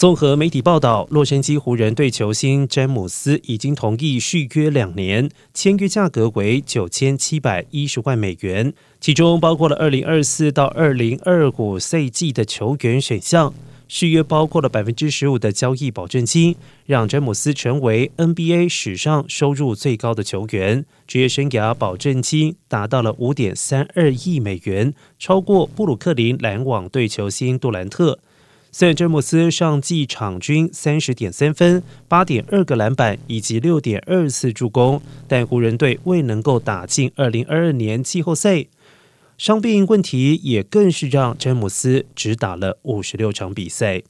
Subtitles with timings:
[0.00, 13.52] 综合媒体报道，洛杉矶湖人队球星詹姆斯已经同意续约两年，签约价格为九千七百一十万美元，其中包括了二零二四到二零二五赛季的球员选项。
[13.88, 16.56] 续约包括了百分之十五的交易保证金，
[16.86, 28.20] 让詹姆斯成为 NBA 史上收入最高的球员，职业生涯保证金达到了五点三二亿美元，超过布鲁克林篮网队球星杜兰特。
[28.72, 38.66] 虽然詹姆斯上季场均三十点三分、八点二个篮板以及六点二次助攻，但湖人队未能够打进二零二二年季后赛。
[39.36, 44.02] 伤病问题也更是让詹姆斯只打了五十六场比赛。